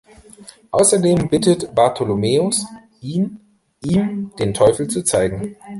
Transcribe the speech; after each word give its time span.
Außerdem 0.71 1.29
bittet 1.29 1.75
Bartholomäus 1.75 2.65
ihn, 3.01 3.39
ihm 3.83 4.31
den 4.39 4.55
Teufel 4.55 4.87
zu 4.87 5.03
zeigen. 5.03 5.55